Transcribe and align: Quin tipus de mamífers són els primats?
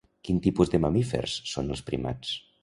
Quin 0.27 0.37
tipus 0.45 0.71
de 0.75 0.79
mamífers 0.85 1.35
són 1.53 1.71
els 1.77 1.85
primats? 1.91 2.35